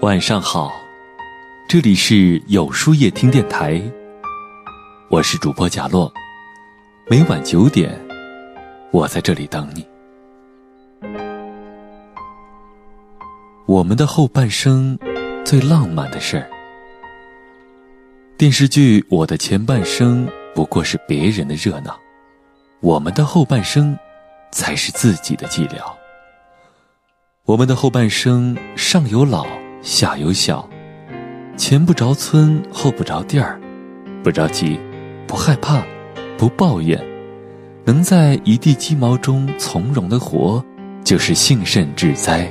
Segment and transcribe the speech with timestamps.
[0.00, 0.72] 晚上好，
[1.68, 3.80] 这里是有书夜听电台，
[5.08, 6.12] 我是主播贾洛，
[7.08, 8.00] 每晚九点，
[8.90, 9.86] 我在这里等你。
[13.66, 14.98] 我们的后半生，
[15.44, 16.50] 最浪漫的事儿。
[18.36, 21.96] 电视剧《我的前半生》不过是别人的热闹，
[22.80, 23.96] 我们的后半生，
[24.50, 25.78] 才是自己的寂寥。
[27.44, 29.46] 我们的后半生，上有老，
[29.82, 30.68] 下有小，
[31.56, 33.60] 前不着村，后不着店儿，
[34.22, 34.78] 不着急，
[35.26, 35.82] 不害怕，
[36.38, 37.02] 不抱怨，
[37.84, 40.64] 能在一地鸡毛中从容的活，
[41.02, 42.50] 就是幸甚至哉。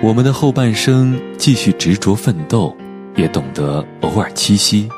[0.00, 2.76] 我们的后半生继续执着奋斗，
[3.16, 4.88] 也懂得偶尔栖息，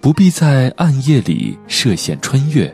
[0.00, 2.72] 不必在暗夜里涉险穿越，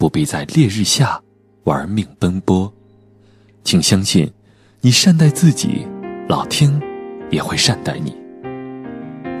[0.00, 1.20] 不必在烈日下
[1.64, 2.72] 玩命奔波。
[3.62, 4.32] 请相信，
[4.80, 5.86] 你善待自己，
[6.26, 6.72] 老天
[7.30, 8.16] 也会善待你。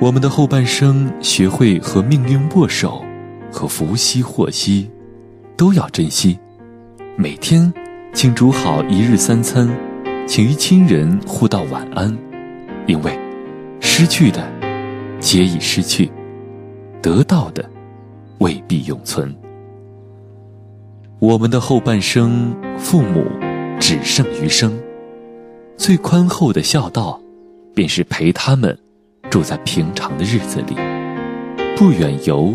[0.02, 3.02] 我们的后半生，学会和命运握手，
[3.50, 4.90] 和福兮祸兮，
[5.56, 6.38] 都要珍惜。
[7.16, 7.72] 每天，
[8.12, 9.66] 请煮好一日三餐。
[10.26, 12.14] 请与亲人互道晚安，
[12.86, 13.18] 因为
[13.80, 14.46] 失去的
[15.20, 16.12] 皆已失去，
[17.00, 17.68] 得到的
[18.40, 19.34] 未必永存。
[21.20, 23.26] 我们的后半生，父母
[23.78, 24.80] 只剩余生，
[25.76, 27.20] 最宽厚的孝道，
[27.74, 28.76] 便是陪他们
[29.28, 30.74] 住在平常的日子里，
[31.76, 32.54] 不远游，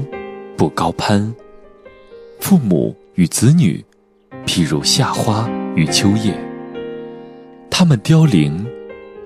[0.57, 1.31] 不高攀。
[2.39, 3.85] 父母与子女，
[4.47, 6.33] 譬如夏花与秋叶。
[7.69, 8.65] 他们凋零，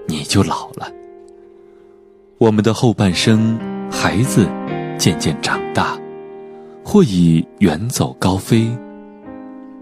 [0.05, 0.91] 你就老了。
[2.39, 3.57] 我们的后半生，
[3.89, 4.45] 孩子
[4.97, 5.97] 渐渐长大，
[6.83, 8.67] 或已远走高飞。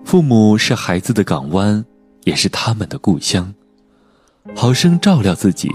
[0.08, 1.84] 父母是孩子的港湾，
[2.24, 3.54] 也是他们的故乡。
[4.56, 5.70] 好生照料自己，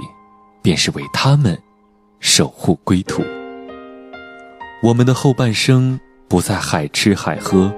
[0.62, 1.60] 便是为他们
[2.18, 3.22] 守护归途。
[4.82, 7.70] 我们的后半生，不再海吃海喝，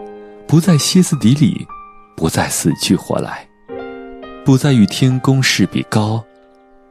[0.47, 1.67] 不再歇斯底里，
[2.17, 3.45] 不再死去活来。
[4.45, 6.25] 不再与天公试比高，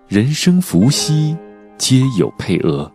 [0.09, 1.38] 人生福兮
[1.78, 2.91] 皆有配额。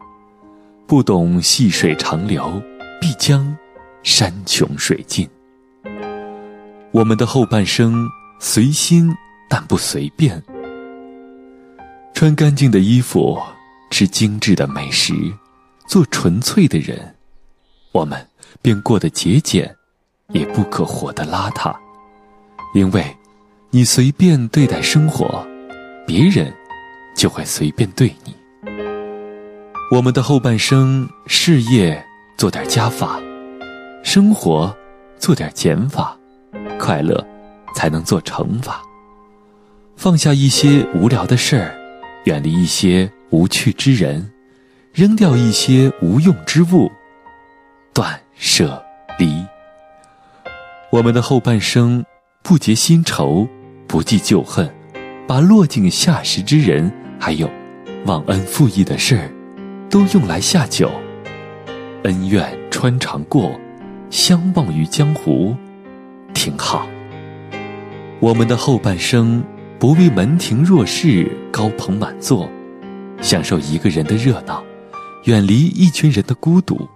[0.87, 2.63] 不懂细水长流，
[3.01, 3.57] 必将
[4.03, 5.27] 山穷水尽。
[6.93, 8.09] 我们的后半生
[8.41, 9.15] 随心
[9.49, 10.43] 但不随便，
[12.15, 13.39] 穿干净的衣服，
[13.91, 15.15] 吃精致的美食，
[15.87, 17.15] 做纯粹的人，
[17.93, 18.27] 我们
[18.63, 19.75] 便过得节俭，
[20.33, 21.75] 也不可活得邋遢，
[22.75, 23.15] 因为。
[23.71, 25.47] 你随便对待生活，
[26.07, 26.51] 别人
[27.15, 28.35] 就会随便对你。
[29.91, 32.03] 我们的后半生，事业
[32.39, 33.21] 做点加法，
[34.03, 34.75] 生活
[35.19, 36.18] 做点减法，
[36.79, 37.27] 快乐
[37.75, 38.83] 才能做乘法。
[39.97, 41.77] 放下一些无聊的事儿，
[42.25, 44.31] 远离一些无趣之人，
[44.93, 46.91] 扔掉一些无用之物，
[47.93, 48.83] 断舍
[49.19, 49.45] 离。
[50.91, 52.05] 我们的后半生，
[52.43, 53.47] 不结新仇。
[53.89, 54.71] 不计旧恨，
[55.27, 57.51] 把落井下石之人，还有
[58.05, 59.31] 忘恩负义的事儿，
[59.89, 60.91] 都用来下酒。
[62.03, 63.59] 恩怨穿肠过，
[64.11, 65.57] 相忘于江湖，
[66.39, 66.89] 挺好。
[68.21, 69.43] 我们的后半生，
[69.77, 72.49] 不为门庭若市、高朋满座，
[73.21, 74.63] 享受一个人的热闹，
[75.25, 76.89] 远离一群人的孤独，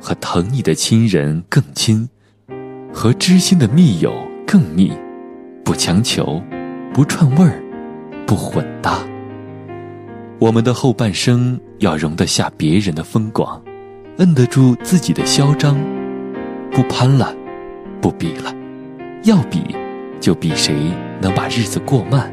[0.00, 2.08] 和疼你的亲人更亲，
[2.90, 4.14] 和知心的密友
[4.46, 4.90] 更密。
[5.62, 6.42] 不强求，
[6.94, 7.62] 不串味儿，
[8.26, 8.98] 不混搭。
[10.38, 13.62] 我们的后半生要容得下别人的风光，
[14.16, 15.78] 摁得住自己的嚣张，
[16.72, 17.36] 不攀了，
[18.00, 18.54] 不比了。
[19.22, 19.76] 要比，
[20.20, 20.74] 就比谁
[21.20, 22.32] 能把日子过慢，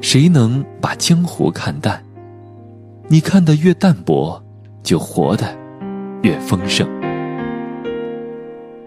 [0.00, 2.02] 谁能把江湖看淡。
[3.08, 4.42] 你看得越淡薄，
[4.82, 5.56] 就活得
[6.22, 6.88] 越丰盛。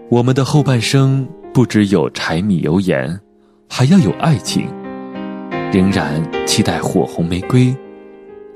[0.08, 3.20] 我们的后半生不只有柴米油盐。
[3.70, 4.66] 还要有爱情，
[5.70, 7.76] 仍然期待火红玫瑰，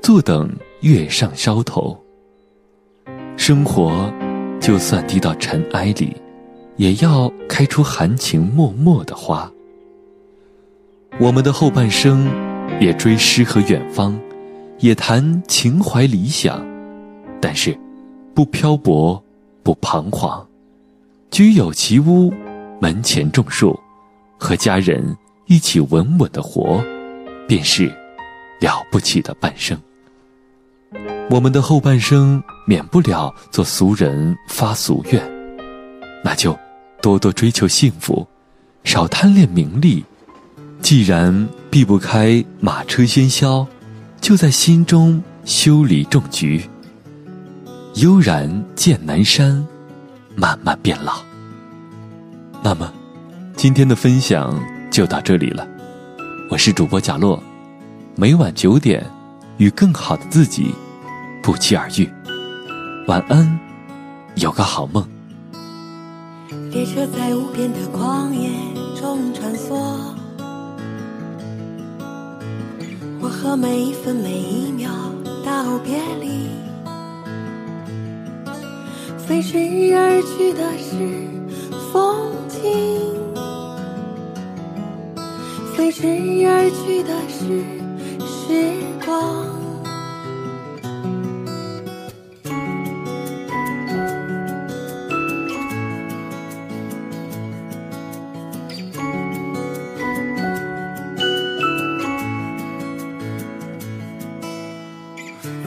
[0.01, 1.95] 坐等月上梢头。
[3.37, 4.11] 生活，
[4.59, 6.17] 就算低到尘埃里，
[6.77, 9.51] 也要开出含情脉脉的花。
[11.19, 12.27] 我们的后半生，
[12.79, 14.19] 也追诗和远方，
[14.79, 16.65] 也谈情怀理想，
[17.39, 17.77] 但是，
[18.33, 19.23] 不漂泊，
[19.61, 20.45] 不彷徨，
[21.29, 22.33] 居有其屋，
[22.79, 23.79] 门前种树。
[24.39, 25.15] 和家人
[25.45, 26.83] 一起稳稳的活，
[27.47, 27.87] 便是
[28.59, 29.79] 了不起的半生。
[31.29, 35.23] 我们的后半生免不了做俗人发俗愿，
[36.25, 36.57] 那就
[37.03, 38.25] 多多追求幸福，
[38.85, 40.05] 少贪恋名利。
[40.81, 43.67] 既然避不开马车喧嚣，
[44.21, 46.63] 就在心中修理种菊。
[47.95, 49.67] 悠然见南山，
[50.37, 51.21] 慢慢变老。
[52.63, 52.89] 那么，
[53.57, 54.57] 今天的分享
[54.89, 55.67] 就到这里了。
[56.49, 57.43] 我是主播贾洛，
[58.15, 59.05] 每晚九点，
[59.57, 60.73] 与更好的自己
[61.41, 62.09] 不期而遇。
[63.07, 63.59] 晚安，
[64.35, 65.05] 有个好梦。
[66.73, 68.49] 列车在无边的旷野
[68.99, 69.75] 中穿梭，
[73.21, 74.91] 我和每一分每一秒
[75.45, 76.49] 道别离。
[79.19, 79.55] 飞驰
[79.95, 81.27] 而去的是
[81.91, 82.59] 风景，
[85.75, 86.07] 飞驰
[86.47, 87.61] 而去的是
[88.25, 88.73] 时
[89.05, 89.62] 光。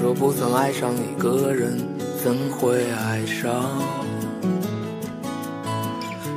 [0.00, 1.78] 若不曾爱上一个人，
[2.22, 3.80] 怎会爱上？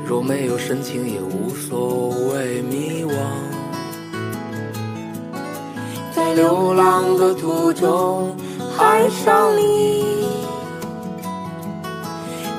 [0.06, 3.14] 若没有深情，也无所谓迷惘。
[6.16, 8.36] 在流浪的途中
[8.78, 10.26] 爱上你，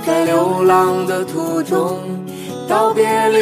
[0.06, 1.99] 在流浪的途中
[2.69, 3.38] 道别离。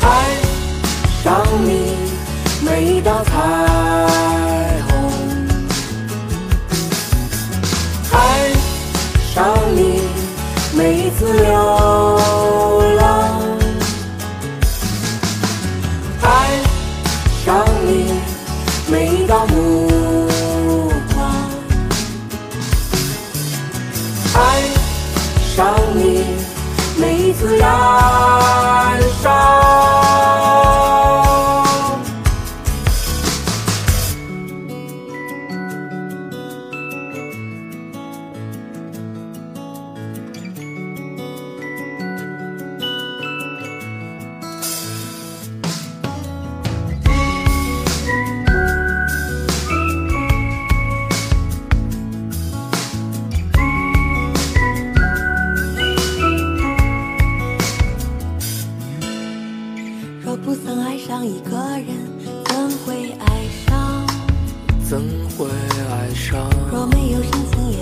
[0.00, 0.36] 爱
[1.24, 1.77] 上你，
[2.98, 3.32] 每道彩
[4.88, 4.90] 虹。
[8.10, 8.50] 爱
[9.32, 10.00] 上你，
[10.76, 11.48] 每一次流
[12.96, 13.40] 浪。
[16.22, 16.26] 爱
[17.44, 18.14] 上你，
[18.90, 21.16] 每一道目光。
[24.34, 24.36] 爱
[25.54, 26.24] 上你，
[26.96, 28.27] 每一次燃
[60.44, 61.96] 不曾爱上一个人，
[62.46, 64.06] 怎会爱上？
[64.88, 65.00] 怎
[65.36, 65.46] 会
[65.90, 66.48] 爱上？
[66.70, 67.78] 若没有深情，也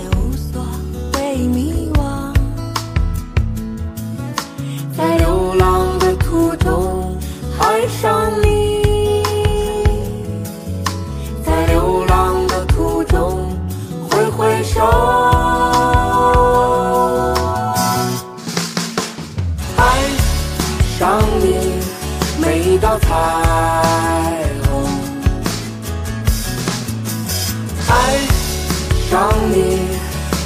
[29.17, 29.79] 上你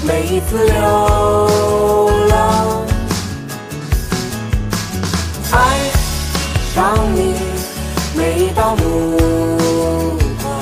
[0.08, 2.86] 每一次流浪。
[5.52, 5.92] 爱
[6.74, 7.36] 上你
[8.16, 9.18] 每一道目
[10.42, 10.54] 光，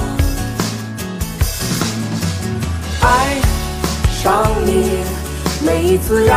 [3.01, 3.39] 爱
[4.23, 5.03] 上你
[5.63, 6.35] 每一次燃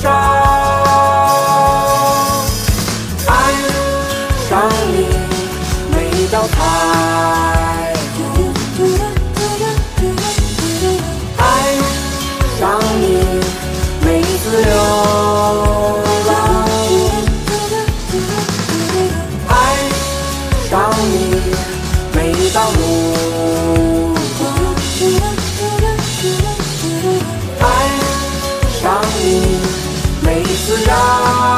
[0.00, 0.08] 烧，
[31.04, 31.53] lá.